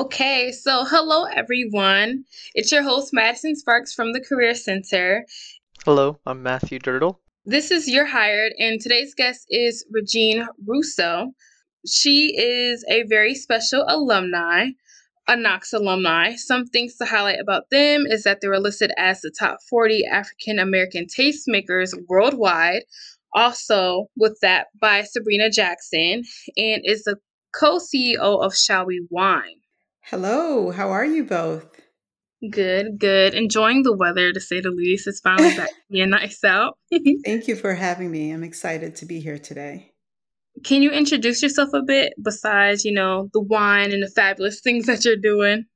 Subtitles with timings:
[0.00, 2.24] Okay, so hello everyone.
[2.54, 5.26] It's your host Madison Sparks from the Career Center.
[5.84, 7.16] Hello, I'm Matthew Dirtle.
[7.44, 11.32] This is You're Hired, and today's guest is Regine Rousseau.
[11.86, 14.68] She is a very special alumni,
[15.28, 16.34] a Knox alumni.
[16.34, 20.06] Some things to highlight about them is that they were listed as the top 40
[20.06, 22.84] African American tastemakers worldwide,
[23.34, 26.22] also with that by Sabrina Jackson,
[26.56, 27.16] and is the
[27.54, 29.59] co CEO of Shall We Wine.
[30.02, 31.66] Hello, how are you both?
[32.50, 33.34] Good, good.
[33.34, 35.06] Enjoying the weather to say the least.
[35.06, 36.78] It's finally back being nice out.
[37.24, 38.32] Thank you for having me.
[38.32, 39.92] I'm excited to be here today.
[40.64, 44.86] Can you introduce yourself a bit besides, you know, the wine and the fabulous things
[44.86, 45.66] that you're doing?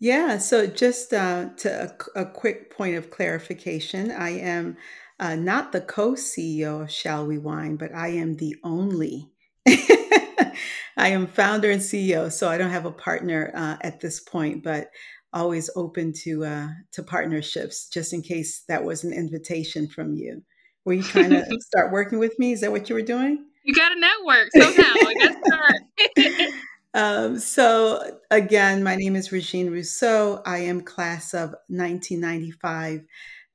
[0.00, 4.76] Yeah, so just uh, to a, a, quick point of clarification, I am
[5.18, 9.32] uh, not the co CEO of Shall We Wine, but I am the only
[10.98, 14.64] I am founder and CEO, so I don't have a partner uh, at this point,
[14.64, 14.90] but
[15.32, 17.88] always open to uh, to partnerships.
[17.88, 20.42] Just in case that was an invitation from you,
[20.84, 22.52] were you trying to start working with me?
[22.52, 23.44] Is that what you were doing?
[23.62, 24.94] You got a network somehow.
[25.06, 25.14] I
[26.16, 26.52] guess
[26.94, 30.42] um, so again, my name is Regine Rousseau.
[30.44, 33.04] I am class of 1995,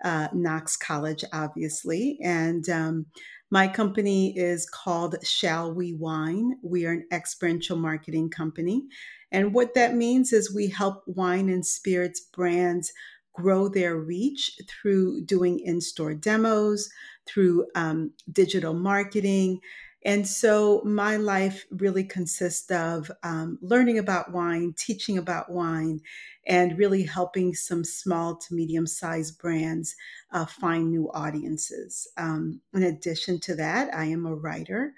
[0.05, 3.05] uh, Knox College, obviously, and um,
[3.53, 6.57] my company is called Shall We Wine.
[6.63, 8.87] We are an experiential marketing company.
[9.31, 12.91] And what that means is we help wine and spirits brands
[13.35, 16.89] grow their reach through doing in store demos,
[17.27, 19.59] through um, digital marketing,
[20.05, 26.01] and so my life really consists of um, learning about wine, teaching about wine,
[26.45, 29.95] and really helping some small to medium sized brands
[30.31, 32.07] uh, find new audiences.
[32.17, 34.93] Um, in addition to that, I am a writer,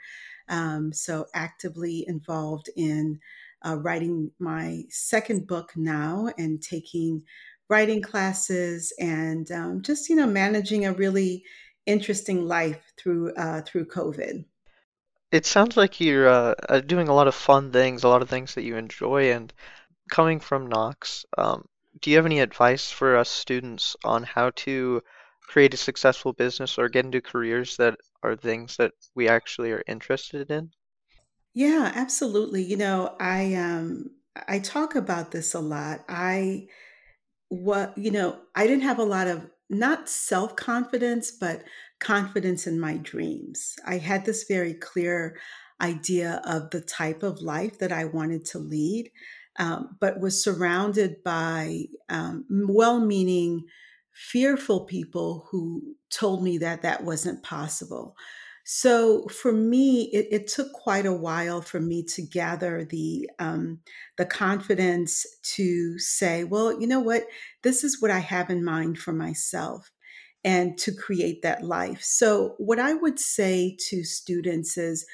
[0.50, 3.20] um, so actively involved in
[3.66, 7.24] uh, writing my second book now and taking
[7.70, 11.44] writing classes and um, just you know managing a really
[11.86, 14.46] interesting life through uh, through COVID.
[15.32, 18.30] It sounds like you're uh, uh, doing a lot of fun things, a lot of
[18.30, 19.54] things that you enjoy, and
[20.12, 21.68] coming from Knox, um,
[22.02, 25.04] do you have any advice for us students on how to
[25.42, 29.84] create a successful business or get into careers that are things that we actually are
[29.88, 30.72] interested in?
[31.54, 32.64] Yeah, absolutely.
[32.64, 34.12] You know, I um
[34.48, 36.04] I talk about this a lot.
[36.10, 36.68] I
[37.50, 41.64] what you know, I didn't have a lot of not self-confidence, but
[42.00, 43.76] confidence in my dreams.
[43.86, 45.38] I had this very clear
[45.82, 49.12] idea of the type of life that I wanted to lead,
[49.58, 53.64] um, but was surrounded by um, well meaning,
[54.14, 58.16] fearful people who told me that that wasn't possible.
[58.68, 63.80] So for me, it, it took quite a while for me to gather the um,
[64.18, 67.26] the confidence to say, well, you know what,
[67.62, 69.92] this is what I have in mind for myself
[70.44, 72.02] and to create that life.
[72.02, 75.06] So, what I would say to students is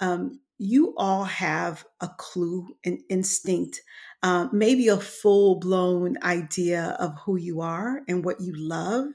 [0.00, 3.80] um, you all have a clue, an instinct,
[4.22, 9.06] uh, maybe a full blown idea of who you are and what you love.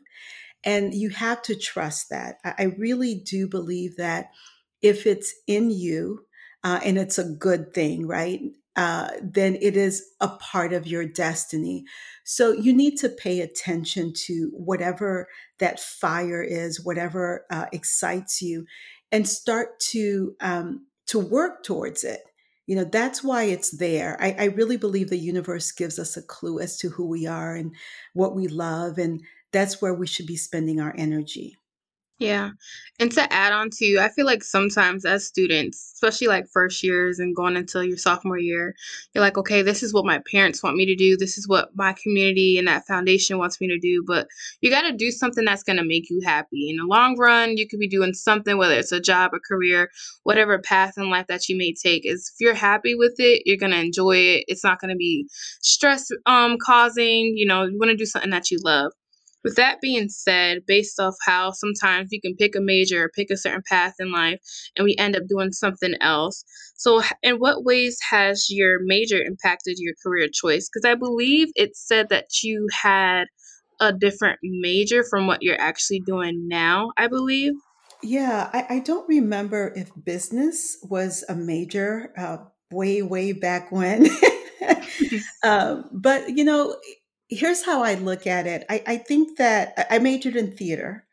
[0.63, 2.37] And you have to trust that.
[2.43, 4.31] I, really do believe that
[4.81, 6.25] if it's in you,
[6.63, 8.39] uh, and it's a good thing, right?
[8.75, 11.83] Uh, then it is a part of your destiny.
[12.23, 15.27] So you need to pay attention to whatever
[15.59, 18.65] that fire is, whatever uh, excites you,
[19.11, 22.21] and start to um, to work towards it.
[22.65, 24.17] You know, that's why it's there.
[24.19, 27.53] I, I really believe the universe gives us a clue as to who we are
[27.53, 27.75] and
[28.13, 29.21] what we love, and
[29.53, 31.57] that's where we should be spending our energy.
[32.19, 32.51] Yeah.
[32.99, 37.19] And to add on to, I feel like sometimes as students, especially like first years
[37.19, 38.75] and going into your sophomore year,
[39.13, 41.17] you're like, okay, this is what my parents want me to do.
[41.17, 44.05] This is what my community and that foundation wants me to do.
[44.07, 44.27] But
[44.61, 46.69] you got to do something that's going to make you happy.
[46.69, 49.89] In the long run, you could be doing something, whether it's a job, a career,
[50.21, 52.05] whatever path in life that you may take.
[52.05, 54.45] Is if you're happy with it, you're going to enjoy it.
[54.47, 55.27] It's not going to be
[55.61, 57.35] stress um causing.
[57.35, 58.93] You know, you want to do something that you love.
[59.43, 63.29] With that being said, based off how sometimes you can pick a major or pick
[63.29, 64.39] a certain path in life
[64.75, 66.43] and we end up doing something else.
[66.75, 70.69] So, in what ways has your major impacted your career choice?
[70.69, 73.25] Because I believe it said that you had
[73.79, 77.53] a different major from what you're actually doing now, I believe.
[78.01, 82.37] Yeah, I, I don't remember if business was a major uh,
[82.71, 84.09] way, way back when.
[85.43, 86.75] um, but, you know,
[87.29, 88.65] here's how I look at it.
[88.69, 91.05] I, I think that I majored in theater,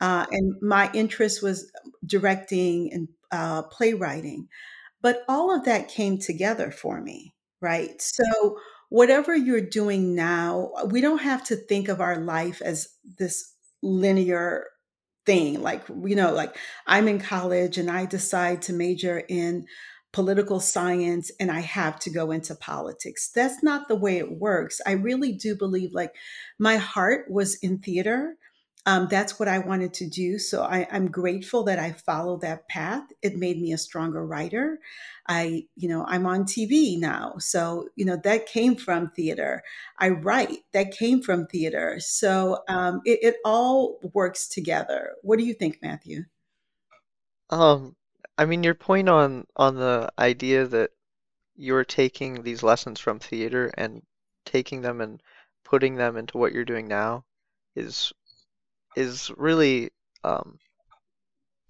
[0.00, 1.70] uh, and my interest was
[2.04, 4.48] directing and uh, playwriting,
[5.02, 8.00] but all of that came together for me, right?
[8.00, 8.58] So
[8.88, 13.52] whatever you're doing now, we don't have to think of our life as this
[13.82, 14.66] linear
[15.24, 15.60] thing.
[15.62, 19.66] Like, you know, like I'm in college and I decide to major in
[20.16, 23.28] political science and I have to go into politics.
[23.28, 24.80] That's not the way it works.
[24.86, 26.14] I really do believe like
[26.58, 28.38] my heart was in theater.
[28.86, 30.38] Um, that's what I wanted to do.
[30.38, 33.02] So I, I'm grateful that I followed that path.
[33.20, 34.78] It made me a stronger writer.
[35.28, 37.34] I, you know, I'm on TV now.
[37.36, 39.62] So, you know, that came from theater.
[39.98, 41.96] I write, that came from theater.
[42.00, 45.10] So um, it, it all works together.
[45.20, 46.24] What do you think, Matthew?
[47.50, 47.96] Um,
[48.38, 50.90] I mean, your point on on the idea that
[51.56, 54.02] you're taking these lessons from theater and
[54.44, 55.22] taking them and
[55.64, 57.24] putting them into what you're doing now
[57.74, 58.12] is
[58.96, 59.90] is really
[60.24, 60.58] um,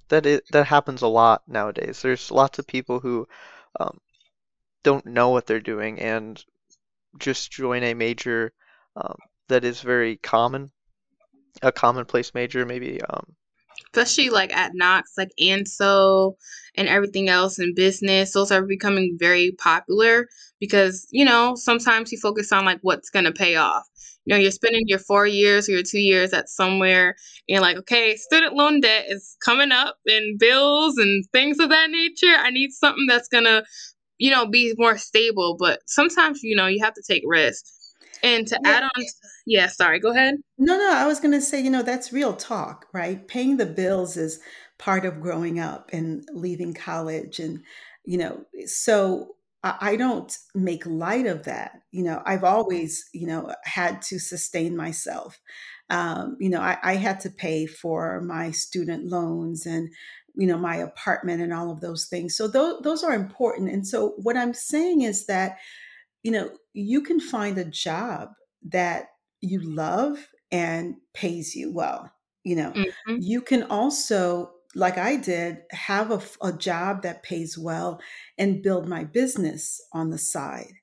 [0.09, 2.03] that it that happens a lot nowadays.
[2.03, 3.29] There's lots of people who
[3.81, 4.01] um,
[4.83, 6.43] don't know what they're doing and
[7.19, 8.53] just join a major
[8.97, 9.17] um,
[9.49, 10.71] that is very common,
[11.63, 13.37] a commonplace major, maybe um,
[13.95, 16.35] especially like at Knox, like ANSO
[16.77, 20.29] and everything else in business, those are becoming very popular
[20.61, 23.85] because, you know, sometimes you focus on like what's going to pay off.
[24.25, 27.61] You know, you're spending your four years or your two years at somewhere, and you're
[27.61, 32.35] like, okay, student loan debt is coming up and bills and things of that nature.
[32.37, 33.65] I need something that's to,
[34.19, 35.57] you know, be more stable.
[35.59, 37.76] But sometimes, you know, you have to take risks.
[38.23, 38.77] And to Yeah.
[38.77, 39.05] add on,
[39.47, 40.37] yeah, sorry, go ahead.
[40.59, 43.27] No, no, I was going to say, you know, that's real talk, right?
[43.29, 44.41] Paying the bills is
[44.79, 47.39] part of growing up and leaving college.
[47.39, 47.63] And,
[48.05, 51.83] you know, so I, I don't make light of that.
[51.93, 55.39] You know, I've always, you know, had to sustain myself.
[55.91, 59.91] Um, you know, I, I had to pay for my student loans and,
[60.35, 62.35] you know, my apartment and all of those things.
[62.37, 63.71] So those, those are important.
[63.71, 65.59] And so what I'm saying is that
[66.23, 68.31] you know, you can find a job
[68.69, 69.09] that
[69.41, 72.13] you love and pays you well.
[72.45, 76.11] You know, hmm you can also, like I did, have
[76.43, 78.01] a job that pays well
[78.39, 80.75] and build my business on the side.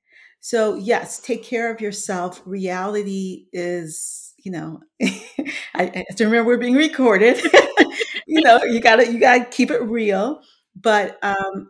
[0.42, 2.42] So, yes, take care of yourself.
[2.46, 5.14] Reality is, you know, I,
[5.76, 7.42] I have to remember we're being recorded.
[8.28, 10.42] you know, you gotta you gotta keep it real.
[10.76, 11.70] But um,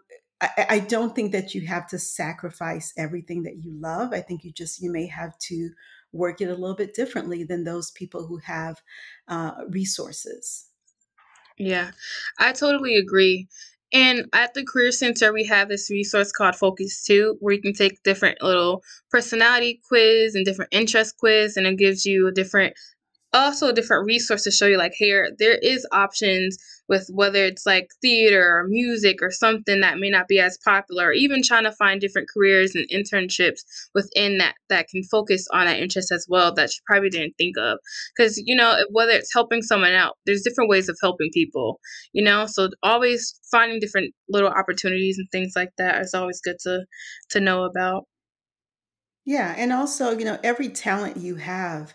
[0.70, 4.14] I, don't think that you have to sacrifice everything that you love.
[4.14, 5.70] I think you just you may have to
[6.12, 8.82] work it a little bit differently than those people who have
[9.28, 10.68] uh, resources.
[11.58, 11.92] Yeah,
[12.40, 13.48] I totally agree.
[13.94, 17.74] And at the Career Center, we have this resource called Focus 2, where you can
[17.74, 18.82] take different little
[19.12, 22.74] personality quiz and different interest quiz, and it gives you a different
[23.34, 26.58] also different resource to show you like here there is options
[26.90, 31.08] with whether it's like theater or music or something that may not be as popular
[31.08, 33.62] or even trying to find different careers and internships
[33.96, 37.58] within that that can focus on that interest as well that you probably didn't think
[37.58, 37.80] of.
[38.16, 41.80] Because you know whether it's helping someone out there's different ways of helping people
[42.14, 42.46] you know?
[42.46, 46.86] So always finding different little opportunities and things like that is always good to
[47.30, 48.06] to know about.
[49.26, 51.94] Yeah, and also, you know, every talent you have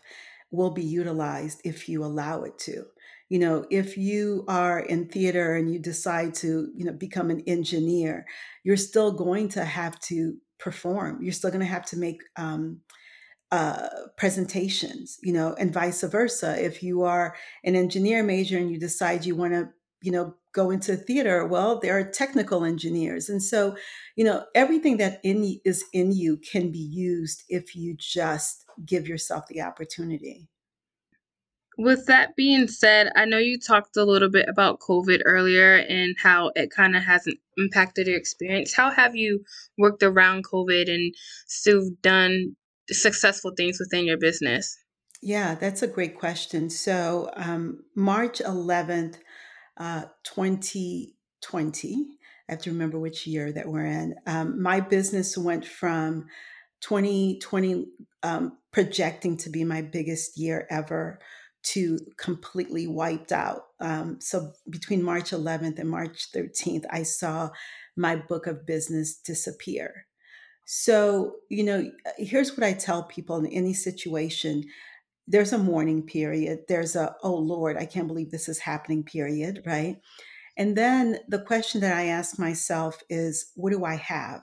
[0.50, 2.85] will be utilized if you allow it to.
[3.28, 7.43] You know, if you are in theater and you decide to, you know, become an
[7.47, 8.25] engineer,
[8.64, 11.23] you're still going to have to perform.
[11.23, 12.81] You're still going to have to make um,
[13.52, 16.62] uh, presentations, you know, and vice versa.
[16.62, 19.69] If you are an engineer major and you decide you want to,
[20.00, 23.29] you know, go into theater, well, there are technical engineers.
[23.29, 23.77] And so,
[24.17, 29.07] you know, everything that in is in you can be used if you just give
[29.07, 30.49] yourself the opportunity.
[31.79, 36.17] With that being said, I know you talked a little bit about COVID earlier and
[36.21, 38.75] how it kind of hasn't impacted your experience.
[38.75, 39.45] How have you
[39.77, 41.15] worked around COVID and
[41.47, 42.57] still done
[42.91, 44.77] successful things within your business?
[45.23, 46.69] Yeah, that's a great question.
[46.69, 49.19] So, um, March 11th,
[49.78, 52.06] uh, 2020,
[52.49, 54.16] I have to remember which year that we're in.
[54.26, 56.26] Um, my business went from
[56.80, 57.87] 2020
[58.23, 61.20] um, projecting to be my biggest year ever
[61.62, 63.62] to completely wiped out.
[63.80, 67.50] Um, so between March 11th and March 13th, I saw
[67.97, 70.06] my book of business disappear.
[70.64, 74.64] So, you know, here's what I tell people in any situation
[75.28, 79.62] there's a mourning period, there's a, oh Lord, I can't believe this is happening period,
[79.66, 80.00] right?
[80.56, 84.42] And then the question that I ask myself is, what do I have?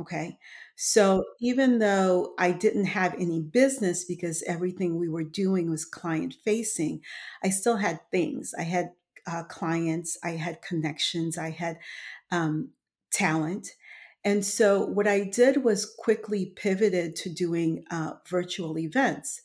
[0.00, 0.38] Okay.
[0.74, 6.34] So even though I didn't have any business because everything we were doing was client
[6.44, 7.02] facing,
[7.44, 8.52] I still had things.
[8.58, 8.92] I had
[9.26, 11.78] uh, clients, I had connections, I had
[12.32, 12.70] um,
[13.12, 13.68] talent.
[14.24, 19.42] And so what I did was quickly pivoted to doing uh, virtual events.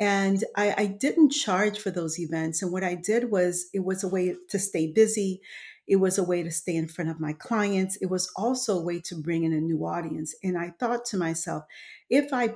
[0.00, 2.62] And I, I didn't charge for those events.
[2.62, 5.40] And what I did was it was a way to stay busy.
[5.86, 7.96] It was a way to stay in front of my clients.
[7.96, 10.34] It was also a way to bring in a new audience.
[10.42, 11.64] And I thought to myself,
[12.10, 12.54] if I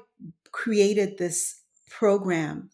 [0.50, 2.70] created this program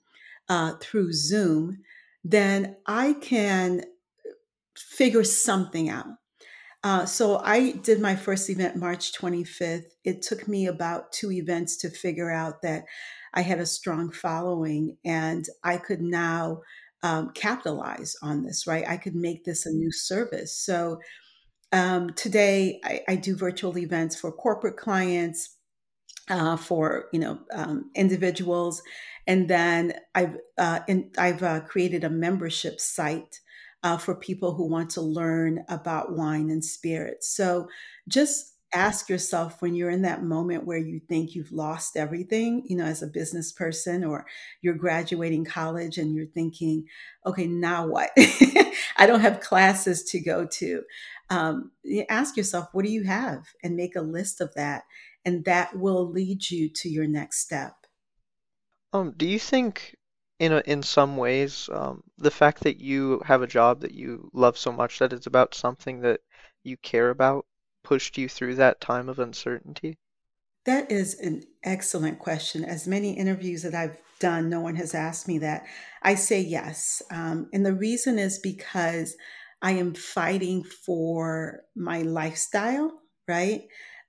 [0.48, 1.82] uh, through Zoom,
[2.22, 3.84] then I can
[4.76, 6.06] figure something out.
[6.84, 9.86] Uh, so I did my first event March 25th.
[10.04, 12.84] It took me about two events to figure out that
[13.32, 16.60] I had a strong following and I could now
[17.02, 18.84] um, capitalize on this, right?
[18.86, 20.54] I could make this a new service.
[20.58, 20.98] So
[21.72, 25.56] um, today I, I, do virtual events for corporate clients,
[26.30, 28.80] uh, for you know um, individuals,
[29.26, 33.40] and then I've uh, in, I've uh, created a membership site
[33.84, 37.28] uh, for people who want to learn about wine and spirits.
[37.28, 37.68] So
[38.08, 42.76] just ask yourself when you're in that moment where you think you've lost everything, you
[42.76, 44.26] know, as a business person or
[44.62, 46.86] you're graduating college and you're thinking,
[47.24, 48.10] okay, now what?
[48.96, 50.82] I don't have classes to go to.
[51.30, 51.70] Um,
[52.08, 53.46] ask yourself, what do you have?
[53.62, 54.84] And make a list of that.
[55.24, 57.74] And that will lead you to your next step.
[58.92, 59.94] Um, do you think
[60.38, 64.30] in a, in some ways, um, the fact that you have a job that you
[64.32, 66.20] love so much that it's about something that
[66.62, 67.46] you care about
[67.82, 69.98] pushed you through that time of uncertainty?
[70.64, 72.64] That is an excellent question.
[72.64, 75.66] As many interviews that I've done, no one has asked me that.
[76.02, 77.02] I say yes.
[77.10, 79.14] Um, and the reason is because
[79.60, 82.92] I am fighting for my lifestyle,
[83.28, 83.62] right?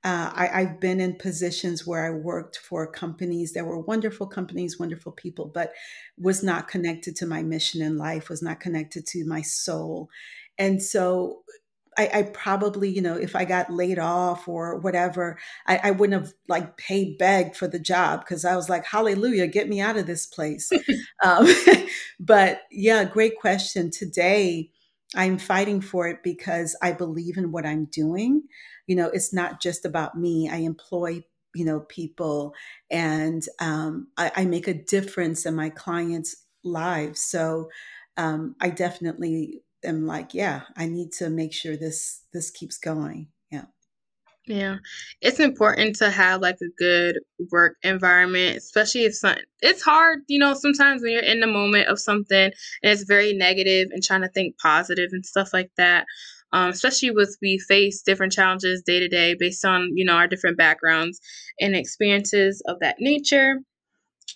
[0.06, 4.80] Uh, I, have been in positions where I worked for companies that were wonderful companies,
[4.80, 5.74] wonderful people, but
[6.16, 10.12] was not connected to my mission in life, was not connected to my soul.
[10.60, 11.42] And so
[11.98, 16.22] I, I probably, you know, if I got laid off or whatever, I, I wouldn't
[16.22, 19.98] have like paid beg for the job because I was like, hallelujah, get me out
[19.98, 20.72] of this place.
[21.24, 21.48] um,
[22.20, 23.90] but yeah, great question.
[23.90, 24.70] Today,
[25.16, 28.44] I'm fighting for it because I believe in what I'm doing
[28.88, 31.24] you know it's not just about me i employ
[31.56, 32.54] you know people
[32.92, 37.22] and um, I, I, make a difference in my clients lives.
[37.22, 37.70] So
[38.18, 43.30] um, i definitely am like yeah i need to make sure this this keeps going.
[43.52, 43.66] Yeah.
[44.48, 44.78] Yeah,
[45.22, 47.20] it's important to have like a good
[47.52, 51.88] work environment, especially if some, it's hard, you know, sometimes when you're in the moment
[51.88, 56.06] of something and it's very negative and trying to think positive and stuff like that
[56.56, 60.26] um, especially with we face different challenges day to day based on you know our
[60.26, 61.20] different backgrounds
[61.60, 63.60] and experiences of that nature.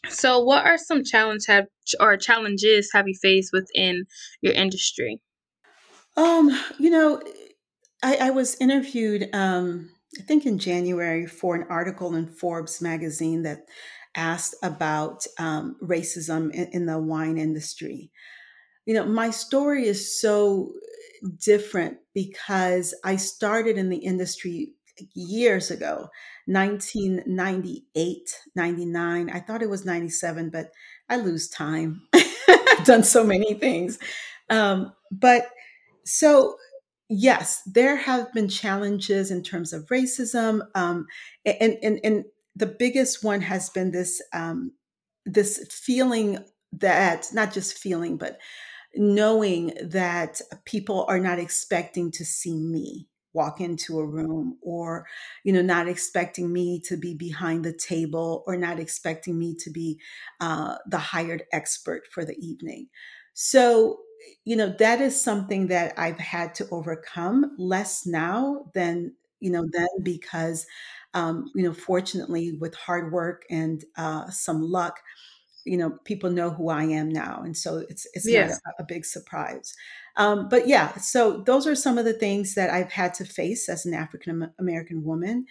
[0.10, 1.68] So, what are some challenge have
[2.00, 4.04] or challenges have you faced within
[4.42, 5.22] your industry?
[6.18, 7.22] Um, you know,
[8.04, 13.44] I, I was interviewed, um, I think in January, for an article in Forbes magazine
[13.44, 13.60] that
[14.16, 18.12] asked about um, racism in, in the wine industry.
[18.86, 20.74] You know, my story is so
[21.38, 24.74] different because I started in the industry
[25.14, 26.10] years ago
[26.48, 30.72] 1998 99 i thought it was 97 but
[31.10, 32.02] i lose time.
[32.70, 34.00] I've done so many things.
[34.50, 35.50] Um, but
[36.06, 36.56] so
[37.10, 41.08] yes there have been challenges in terms of racism um,
[41.46, 44.74] and, and, and the biggest one has been this um,
[45.26, 46.40] this feeling
[46.74, 48.40] that not just feeling but
[48.96, 55.06] knowing that people are not expecting to see me walk into a room or
[55.44, 59.70] you know not expecting me to be behind the table or not expecting me to
[59.70, 60.00] be
[60.42, 62.88] uh, the hired expert for the evening.
[63.34, 64.00] So
[64.44, 69.66] you know that is something that i've had to overcome less now than you know
[69.72, 70.66] then because
[71.14, 75.00] um, you know fortunately with hard work and uh, some luck
[75.66, 78.60] you know people know who I am now, and so it's it's yes.
[78.66, 79.74] not a, a, big surprise.
[80.16, 83.70] Um, but yeah, so those are some of the things that I've had to face
[83.70, 85.46] as an African American woman.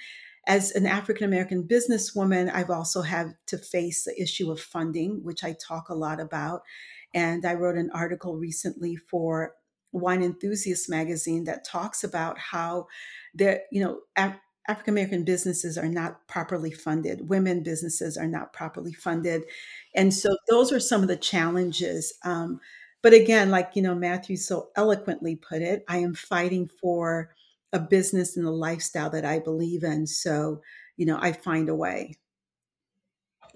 [0.46, 5.44] As an African American businesswoman, I've also had to face the issue of funding, which
[5.44, 6.62] I talk a lot about.
[7.14, 9.52] And I wrote an article recently for
[9.92, 12.86] Wine Enthusiast magazine that talks about how
[13.34, 14.00] there, you know,
[14.68, 17.28] African American businesses are not properly funded.
[17.28, 19.44] Women businesses are not properly funded.
[19.94, 22.12] And so those are some of the challenges.
[22.22, 22.60] Um,
[23.02, 27.30] but again, like, you know, Matthew so eloquently put it, I am fighting for
[27.72, 30.06] a business and a lifestyle that I believe in.
[30.06, 30.60] So,
[30.96, 32.14] you know, I find a way.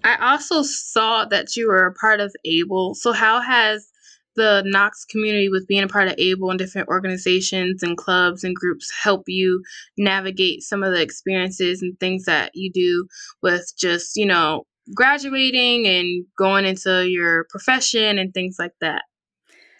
[0.03, 2.95] I also saw that you were a part of ABLE.
[2.95, 3.92] So, how has
[4.35, 8.55] the Knox community with being a part of ABLE and different organizations and clubs and
[8.55, 9.63] groups help you
[9.97, 13.07] navigate some of the experiences and things that you do
[13.41, 19.03] with just, you know, graduating and going into your profession and things like that?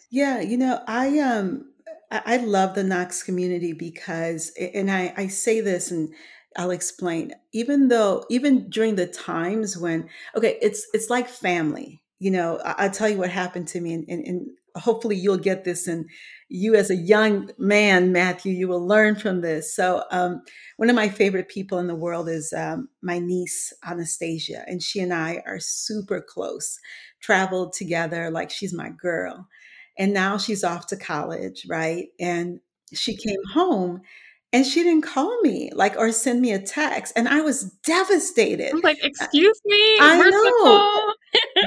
[0.10, 1.72] Yeah, you know, I um
[2.12, 6.14] I love the Knox community because and I I say this and
[6.56, 7.34] I'll explain.
[7.52, 12.03] Even though even during the times when okay, it's it's like family.
[12.24, 15.38] You know, I, I'll tell you what happened to me and, and, and hopefully you'll
[15.38, 16.10] get this and
[16.50, 19.76] you as a young man, Matthew, you will learn from this.
[19.76, 20.42] So um
[20.78, 25.00] one of my favorite people in the world is um, my niece Anastasia, and she
[25.00, 26.80] and I are super close.
[27.20, 29.48] Traveled together like she's my girl
[29.98, 32.08] and now she's off to college, right?
[32.20, 32.60] And
[32.94, 34.02] she came home
[34.52, 38.72] and she didn't call me like or send me a text and I was devastated.
[38.72, 41.13] I'm like, excuse me, I know.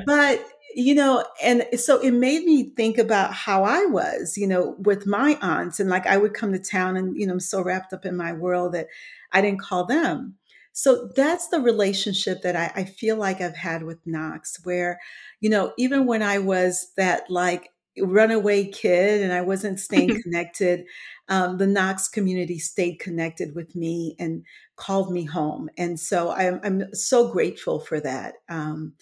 [0.07, 4.77] But you know, and so it made me think about how I was, you know,
[4.81, 7.63] with my aunts and like I would come to town and you know, I'm so
[7.63, 8.89] wrapped up in my world that
[9.33, 10.37] I didn't call them.
[10.73, 15.01] So that's the relationship that I, I feel like I've had with Knox, where,
[15.41, 20.85] you know, even when I was that like runaway kid and I wasn't staying connected,
[21.31, 24.45] um, the Knox community stayed connected with me and
[24.77, 25.71] called me home.
[25.79, 28.35] And so I'm, I'm so grateful for that.
[28.51, 28.93] Um,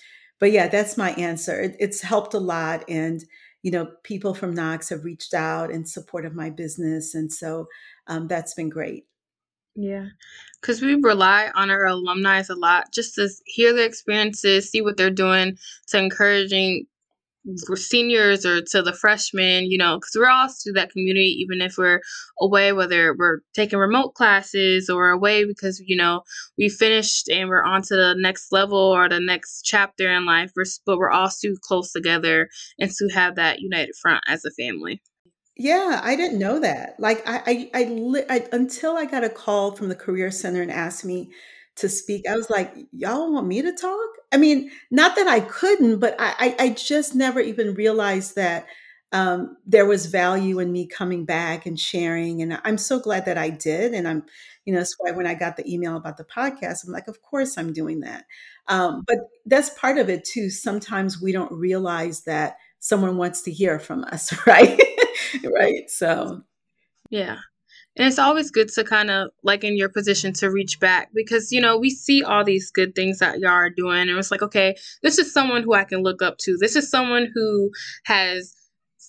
[0.40, 1.60] but yeah, that's my answer.
[1.60, 2.84] It, it's helped a lot.
[2.88, 3.24] And,
[3.62, 7.14] you know, people from Knox have reached out in support of my business.
[7.14, 7.66] And so
[8.06, 9.04] um, that's been great.
[9.76, 10.06] Yeah,
[10.60, 14.96] because we rely on our alumni a lot just to hear their experiences, see what
[14.96, 16.86] they're doing to encouraging
[17.74, 21.76] seniors or to the freshmen, you know, because we're all through that community, even if
[21.76, 22.00] we're
[22.40, 26.22] away, whether we're taking remote classes or away because, you know,
[26.58, 30.52] we finished and we're on to the next level or the next chapter in life,
[30.56, 34.50] we're, but we're all too close together and to have that united front as a
[34.50, 35.02] family.
[35.56, 36.96] Yeah, I didn't know that.
[36.98, 40.70] Like I, I, I, I until I got a call from the career center and
[40.70, 41.30] asked me
[41.76, 45.40] to speak, I was like, "Y'all want me to talk?" I mean, not that I
[45.40, 48.66] couldn't, but I, I, I just never even realized that
[49.14, 52.42] um, there was value in me coming back and sharing.
[52.42, 53.94] And I'm so glad that I did.
[53.94, 54.24] And I'm,
[54.64, 57.22] you know, that's why when I got the email about the podcast, I'm like, of
[57.22, 58.24] course I'm doing that.
[58.66, 60.50] Um, but that's part of it too.
[60.50, 64.80] Sometimes we don't realize that someone wants to hear from us, right?
[65.44, 65.88] right.
[65.88, 66.42] So,
[67.10, 67.38] Yeah.
[67.96, 71.52] And it's always good to kind of like in your position to reach back because
[71.52, 74.42] you know we see all these good things that y'all are doing and it's like
[74.42, 76.56] okay this is someone who I can look up to.
[76.58, 77.70] This is someone who
[78.04, 78.54] has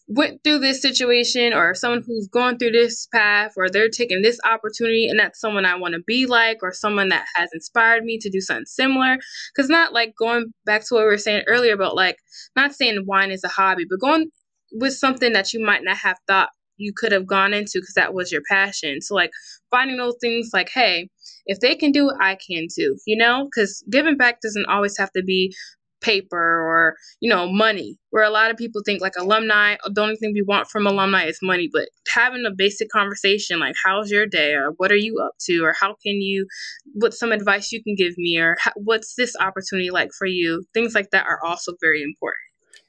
[0.08, 4.40] went through this situation or someone who's going through this path or they're taking this
[4.46, 8.20] opportunity and that's someone I want to be like or someone that has inspired me
[8.20, 9.18] to do something similar.
[9.56, 12.18] Because not like going back to what we were saying earlier about like
[12.56, 14.30] not saying wine is a hobby but going
[14.72, 18.14] with something that you might not have thought you could have gone into because that
[18.14, 19.02] was your passion.
[19.02, 19.32] So like
[19.72, 21.10] finding those things like, hey,
[21.46, 23.46] if they can do it, I can too, you know?
[23.46, 25.54] Because giving back doesn't always have to be
[26.02, 30.02] paper or you know money where a lot of people think like alumni uh, the
[30.02, 34.12] only thing we want from alumni is money but having a basic conversation like how's
[34.12, 36.46] your day or what are you up to or how can you
[36.94, 40.94] what's some advice you can give me or what's this opportunity like for you things
[40.94, 42.42] like that are also very important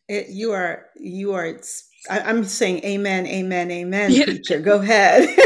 [0.09, 1.59] it, you are you are.
[2.11, 4.12] I, I'm saying amen, amen, amen.
[4.12, 4.25] Yeah.
[4.25, 5.29] Preacher, go ahead.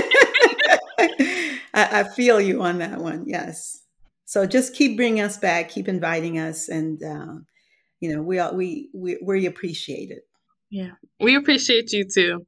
[0.99, 3.25] I, I feel you on that one.
[3.27, 3.83] Yes.
[4.25, 7.35] So just keep bringing us back, keep inviting us, and uh,
[8.01, 10.23] you know we all we we we appreciate it.
[10.71, 12.47] yeah we appreciate you too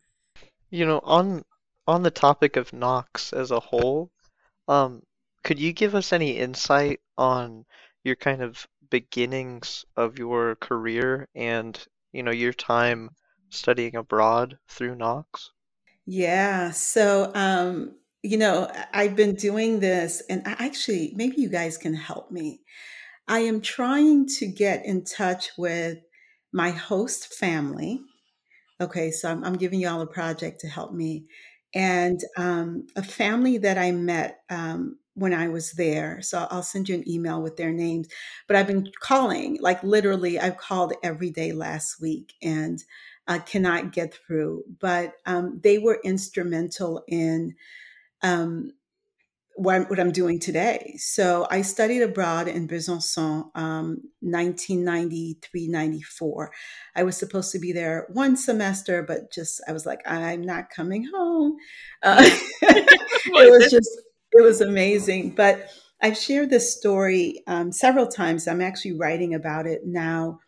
[0.71, 1.45] You know, on
[1.87, 4.11] on the topic of Knox as a whole,
[4.69, 5.03] um,
[5.45, 7.65] could you give us any insight on
[8.05, 11.79] your kind of beginnings of your career and,
[12.13, 13.11] you know, your time
[13.53, 15.53] studying abroad through Knox?
[16.07, 16.71] Yeah.
[16.71, 21.95] So um, you know I've been doing this, and I actually maybe you guys can
[21.95, 22.61] help me.
[23.29, 25.99] I am trying to get in touch with
[26.53, 28.03] my host family
[28.81, 31.27] Okay, so I'm, I'm giving y'all a project to help me.
[31.75, 36.21] And um, a family that I met um, when I was there.
[36.23, 38.09] So I'll send you an email with their names.
[38.49, 42.83] But I've been calling, like literally, I've called every day last week and
[43.29, 44.65] uh, cannot get through.
[44.81, 47.55] But um, they were instrumental in
[48.23, 48.73] um,
[49.55, 50.95] what I'm, what I'm doing today.
[50.99, 56.53] So I studied abroad in Besançon, um, 1993, 94.
[56.97, 60.71] I was supposed to be there one semester, but just I was like, I'm not
[60.71, 61.57] coming home.
[62.03, 62.23] Uh,
[62.63, 63.91] it was just,
[64.33, 65.35] it was amazing.
[65.35, 65.69] But
[66.01, 68.49] I've shared this story um, several times.
[68.49, 70.41] I'm actually writing about it now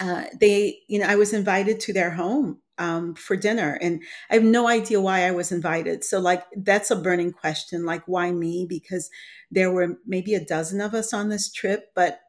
[0.00, 4.34] uh, they, you know, I was invited to their home um, for dinner, and I
[4.34, 6.04] have no idea why I was invited.
[6.04, 7.84] So, like, that's a burning question.
[7.86, 8.66] Like, why me?
[8.68, 9.10] Because
[9.50, 12.20] there were maybe a dozen of us on this trip, but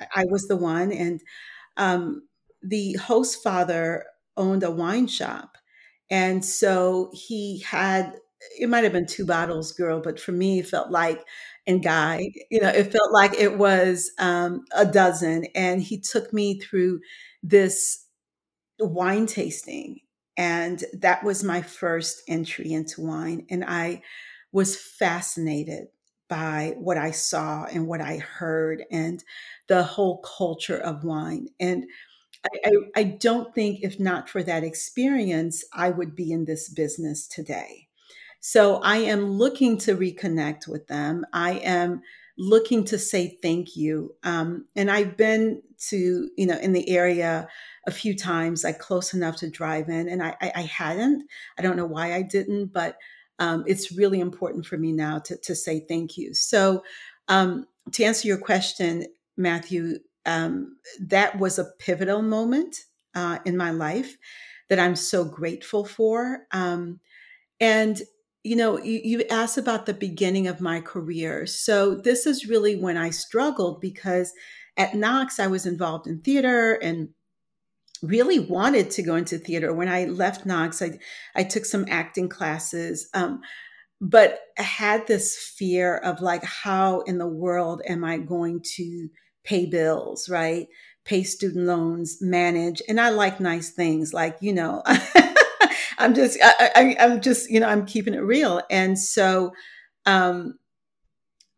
[0.00, 0.92] I, I was the one.
[0.92, 1.20] And
[1.76, 2.28] um,
[2.62, 4.04] the host father
[4.36, 5.58] owned a wine shop,
[6.10, 8.14] and so he had
[8.58, 11.22] it might have been two bottles, girl, but for me, it felt like
[11.66, 12.30] and guy.
[12.50, 15.46] You know, it felt like it was um, a dozen.
[15.54, 17.00] And he took me through
[17.42, 18.06] this
[18.80, 20.00] wine tasting.
[20.36, 23.46] And that was my first entry into wine.
[23.50, 24.02] And I
[24.50, 25.88] was fascinated
[26.28, 29.22] by what I saw and what I heard and
[29.68, 31.48] the whole culture of wine.
[31.60, 31.84] And
[32.44, 36.68] I, I, I don't think, if not for that experience, I would be in this
[36.68, 37.88] business today.
[38.44, 41.24] So I am looking to reconnect with them.
[41.32, 42.02] I am
[42.36, 44.16] looking to say thank you.
[44.24, 47.46] Um, and I've been to, you know, in the area
[47.86, 51.22] a few times, like close enough to drive in, and I, I, I hadn't.
[51.56, 52.96] I don't know why I didn't, but
[53.38, 56.34] um, it's really important for me now to, to say thank you.
[56.34, 56.82] So,
[57.28, 62.76] um, to answer your question, Matthew, um, that was a pivotal moment
[63.14, 64.16] uh, in my life
[64.68, 66.40] that I'm so grateful for.
[66.50, 66.98] Um,
[67.60, 68.02] and
[68.44, 71.46] you know, you, you asked about the beginning of my career.
[71.46, 74.32] So this is really when I struggled because
[74.76, 77.10] at Knox, I was involved in theater and
[78.02, 79.72] really wanted to go into theater.
[79.72, 80.98] When I left Knox, I,
[81.36, 83.40] I took some acting classes, um,
[84.00, 89.08] but I had this fear of like, how in the world am I going to
[89.44, 90.66] pay bills, right?
[91.04, 92.82] Pay student loans, manage.
[92.88, 94.82] And I like nice things like, you know,
[96.02, 98.60] I'm just, I, am just, you know, I'm keeping it real.
[98.70, 99.52] And so,
[100.04, 100.58] um,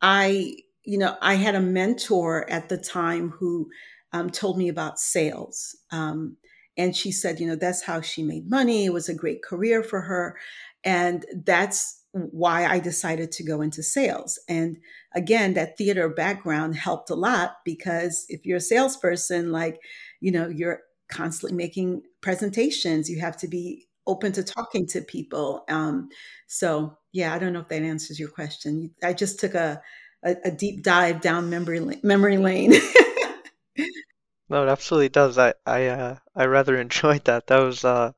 [0.03, 3.71] I, you know, I had a mentor at the time who
[4.13, 5.77] um, told me about sales.
[5.91, 6.37] Um,
[6.77, 8.85] and she said, you know, that's how she made money.
[8.85, 10.37] It was a great career for her.
[10.85, 14.39] And that's why I decided to go into sales.
[14.49, 14.77] And
[15.15, 19.81] again, that theater background helped a lot because if you're a salesperson, like,
[20.21, 25.65] you know, you're constantly making presentations, you have to be open to talking to people.
[25.69, 26.09] Um,
[26.47, 28.91] so yeah, I don't know if that answers your question.
[29.03, 29.83] I just took a
[30.25, 32.73] a, a deep dive down memory memory lane.
[34.49, 35.39] no, it absolutely does.
[35.39, 37.47] I I uh, I rather enjoyed that.
[37.47, 38.13] That was uh,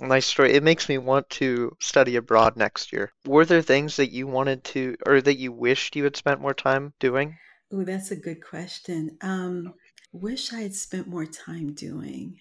[0.00, 0.52] a nice story.
[0.52, 3.12] It makes me want to study abroad next year.
[3.26, 6.54] Were there things that you wanted to, or that you wished you had spent more
[6.54, 7.36] time doing?
[7.72, 9.16] Oh, that's a good question.
[9.20, 9.74] Um,
[10.12, 12.40] wish I had spent more time doing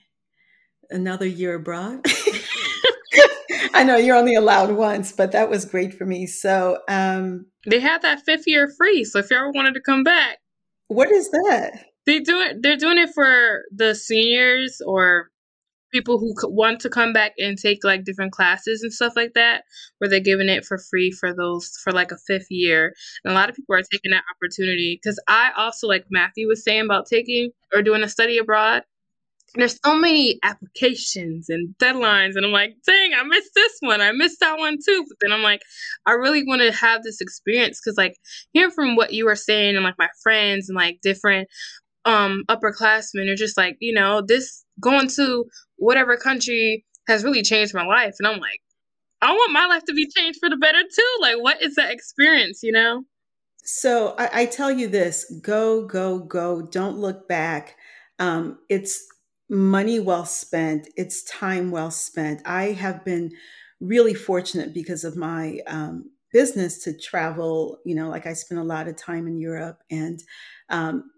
[0.89, 2.05] another year abroad.
[3.73, 6.25] I know you're only allowed once, but that was great for me.
[6.25, 9.03] So um, they had that fifth year free.
[9.03, 10.37] So if you ever wanted to come back,
[10.87, 11.85] what is that?
[12.05, 12.61] They do it.
[12.61, 15.29] They're doing it for the seniors or
[15.91, 19.63] people who want to come back and take like different classes and stuff like that,
[19.97, 22.93] where they're giving it for free for those for like a fifth year.
[23.23, 26.63] And a lot of people are taking that opportunity because I also like Matthew was
[26.63, 28.83] saying about taking or doing a study abroad
[29.55, 34.01] there's so many applications and deadlines and i'm like dang i missed this one.
[34.01, 35.05] I missed that one too.
[35.07, 35.61] But then i'm like
[36.05, 38.15] i really want to have this experience because like
[38.53, 41.47] hearing from what you were saying and like my friends and like different
[42.05, 45.45] um upperclassmen are just like you know this going to
[45.77, 48.15] whatever country has really changed my life.
[48.19, 48.61] And i'm like
[49.21, 51.17] i want my life to be changed for the better too.
[51.21, 53.03] Like what is that experience you know?
[53.63, 56.61] So I, I tell you this go go go.
[56.61, 57.75] Don't look back.
[58.17, 59.05] Um, it's
[59.49, 62.41] money well spent, it's time well spent.
[62.45, 63.31] I have been
[63.79, 67.79] really fortunate because of my um, business to travel.
[67.85, 70.21] You know, like I spent a lot of time in Europe, and
[70.69, 71.11] um,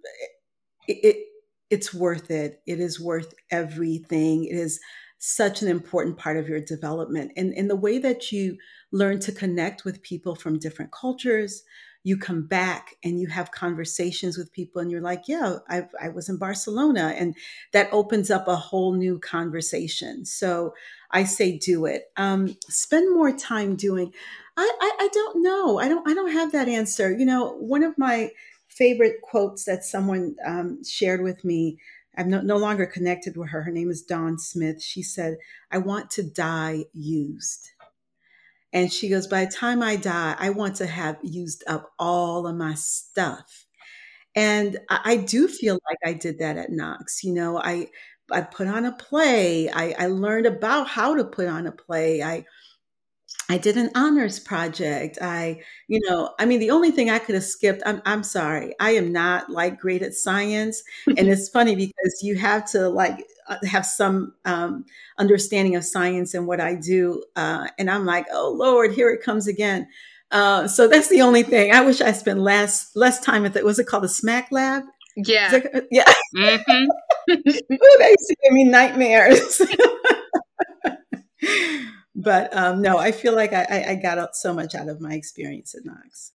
[0.87, 1.25] it, it
[1.69, 2.61] it's worth it.
[2.65, 4.45] It is worth everything.
[4.45, 4.79] It is
[5.19, 8.57] such an important part of your development, and in the way that you
[8.91, 11.63] learn to connect with people from different cultures,
[12.03, 16.09] you come back and you have conversations with people and you're like yeah i i
[16.09, 17.35] was in barcelona and
[17.73, 20.25] that opens up a whole new conversation.
[20.25, 20.73] So
[21.11, 22.11] i say do it.
[22.17, 24.13] Um, spend more time doing
[24.57, 25.79] I, I i don't know.
[25.79, 27.11] I don't i don't have that answer.
[27.11, 28.31] You know one of my
[28.67, 31.77] favorite quotes that someone um, shared with me
[32.17, 34.81] i'm no, no longer connected with her her name is dawn smith.
[34.81, 35.37] She said
[35.71, 37.71] i want to die used
[38.73, 42.47] and she goes, By the time I die, I want to have used up all
[42.47, 43.65] of my stuff.
[44.35, 47.23] And I, I do feel like I did that at Knox.
[47.23, 47.87] You know, I
[48.31, 49.69] I put on a play.
[49.69, 52.23] I, I learned about how to put on a play.
[52.23, 52.45] I
[53.49, 55.17] I did an honors project.
[55.21, 58.75] I, you know, I mean, the only thing I could have skipped, I'm, I'm sorry,
[58.79, 60.81] I am not like great at science.
[61.07, 63.25] and it's funny because you have to like
[63.65, 64.85] have some um,
[65.17, 67.23] understanding of science and what I do.
[67.35, 69.87] Uh, and I'm like, oh Lord, here it comes again.
[70.31, 71.73] Uh, so that's the only thing.
[71.73, 73.63] I wish I spent less less time at the.
[73.63, 74.83] Was it called the Smack Lab?
[75.17, 76.11] Yeah, that, yeah.
[76.35, 76.85] Mm-hmm.
[77.31, 79.61] Ooh, they used to give me nightmares.
[82.15, 85.75] but um, no, I feel like I, I got so much out of my experience
[85.75, 86.31] at Knox.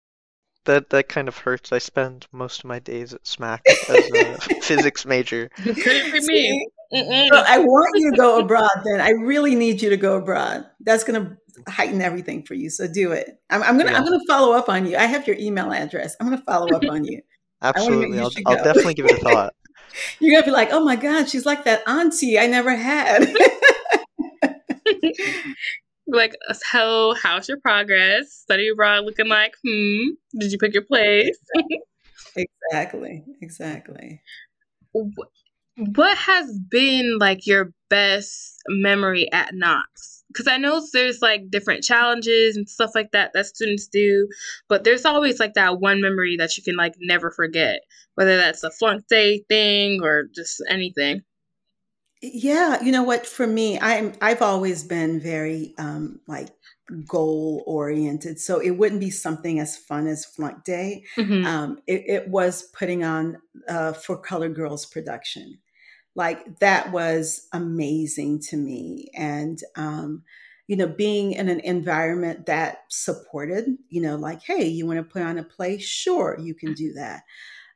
[0.65, 1.71] That that kind of hurts.
[1.71, 5.49] I spend most of my days at SMAC as a physics major.
[5.55, 6.67] Couldn't be me.
[6.93, 8.69] So I want you to go abroad.
[8.83, 10.65] Then I really need you to go abroad.
[10.79, 12.69] That's going to heighten everything for you.
[12.69, 13.39] So do it.
[13.49, 13.97] I'm, I'm gonna yeah.
[13.97, 14.97] I'm gonna follow up on you.
[14.97, 16.15] I have your email address.
[16.19, 17.21] I'm gonna follow up on you.
[17.61, 19.53] Absolutely, I'll, I'll definitely give it a thought.
[20.19, 23.27] You're gonna be like, oh my god, she's like that auntie I never had.
[26.07, 28.33] like, so how's your progress?
[28.33, 31.37] Study abroad looking like, hmm, did you pick your place?
[32.35, 34.21] exactly, exactly.
[35.77, 40.23] What has been like your best memory at Knox?
[40.29, 44.27] Because I know there's like different challenges and stuff like that that students do,
[44.67, 47.81] but there's always like that one memory that you can like never forget,
[48.15, 51.21] whether that's a flunk day thing or just anything.
[52.21, 53.25] Yeah, you know what?
[53.25, 56.49] For me, I'm I've always been very um, like
[57.05, 61.03] goal oriented, so it wouldn't be something as fun as Flunk Day.
[61.17, 61.45] Mm-hmm.
[61.45, 65.59] Um, it, it, was putting on uh, for Colored Girls production,
[66.15, 70.23] like that was amazing to me, and um,
[70.67, 75.03] you know, being in an environment that supported, you know, like, hey, you want to
[75.03, 75.77] put on a play?
[75.77, 77.23] Sure, you can do that.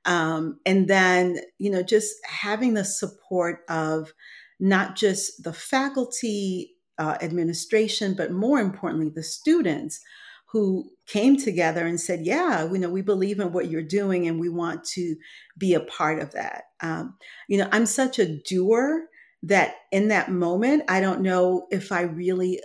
[0.06, 4.14] Um, and then, you know, just having the support of
[4.60, 10.02] not just the faculty, uh, administration, but more importantly, the students
[10.52, 14.40] who came together and said, "Yeah, you know, we believe in what you're doing, and
[14.40, 15.16] we want to
[15.58, 19.08] be a part of that." Um, you know, I'm such a doer
[19.44, 22.62] that in that moment, I don't know if I really,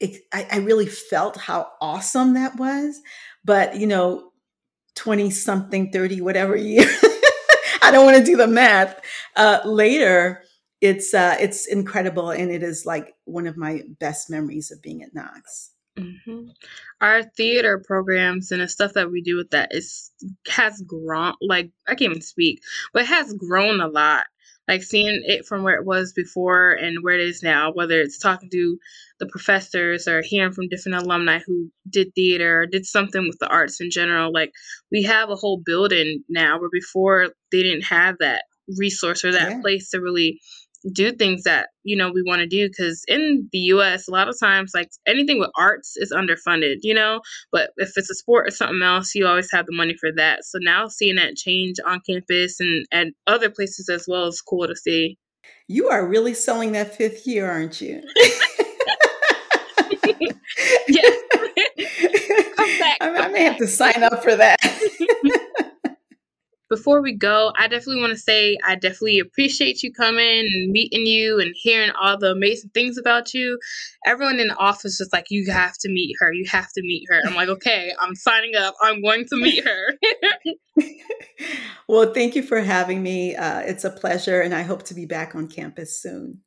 [0.00, 3.00] it, I, I really felt how awesome that was.
[3.44, 4.30] But you know,
[4.96, 6.88] 20 something, 30, whatever year.
[7.82, 9.00] I don't want to do the math.
[9.36, 10.42] Uh, later,
[10.80, 15.02] it's uh, it's incredible, and it is like one of my best memories of being
[15.02, 15.70] at Knox.
[15.98, 16.48] Mm-hmm.
[17.00, 20.10] Our theater programs and the stuff that we do with that is
[20.48, 21.34] has grown.
[21.40, 24.26] Like I can't even speak, but it has grown a lot.
[24.66, 28.18] Like seeing it from where it was before and where it is now, whether it's
[28.18, 28.78] talking to
[29.20, 33.48] the professors or hearing from different alumni who did theater or did something with the
[33.48, 34.32] arts in general.
[34.32, 34.52] Like
[34.90, 38.44] we have a whole building now where before they didn't have that
[38.78, 39.60] resource or that yeah.
[39.60, 40.40] place to really
[40.92, 44.28] do things that you know we want to do because in the us a lot
[44.28, 47.20] of times like anything with arts is underfunded you know?
[47.52, 50.44] But if it's a sport or something else you always have the money for that.
[50.44, 54.66] So now seeing that change on campus and at other places as well is cool
[54.66, 55.18] to see.
[55.68, 58.02] You are really selling that fifth year aren't you?
[60.88, 61.22] Yes.
[62.58, 64.56] I, I may have to sign up for that
[66.74, 71.06] before we go, I definitely want to say I definitely appreciate you coming and meeting
[71.06, 73.58] you and hearing all the amazing things about you.
[74.04, 76.32] Everyone in the office was like, You have to meet her.
[76.32, 77.22] You have to meet her.
[77.26, 78.74] I'm like, Okay, I'm signing up.
[78.82, 79.94] I'm going to meet her.
[81.88, 83.36] well, thank you for having me.
[83.36, 86.40] Uh, it's a pleasure, and I hope to be back on campus soon.